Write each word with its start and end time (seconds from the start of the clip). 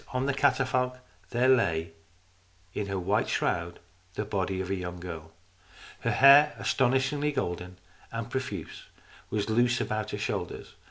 On 0.13 0.25
the 0.25 0.33
catafalque 0.33 0.97
there 1.29 1.47
lay 1.47 1.91
in 2.73 2.87
her 2.87 2.97
white 2.97 3.29
shroud 3.29 3.77
the 4.15 4.25
body 4.25 4.59
of 4.59 4.71
a 4.71 4.75
young 4.75 4.99
girl. 4.99 5.31
Her 5.99 6.09
hair, 6.09 6.55
astonishingly 6.57 7.31
golden 7.31 7.77
and 8.11 8.27
profuse, 8.27 8.87
was 9.29 9.47
loose 9.51 9.79
about 9.79 10.09
her 10.09 10.17
shoulders. 10.17 10.73